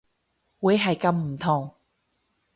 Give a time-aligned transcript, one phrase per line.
[0.59, 1.75] 會係咁唔同